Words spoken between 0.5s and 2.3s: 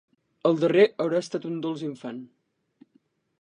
darrer haurà estat un dolç infant.